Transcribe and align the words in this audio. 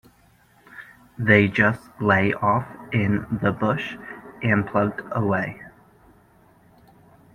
They 1.19 1.47
just 1.47 1.87
lay 2.01 2.33
off 2.33 2.67
in 2.91 3.37
the 3.43 3.51
bush 3.51 3.97
and 4.41 4.65
plugged 4.65 4.99
away. 5.11 5.61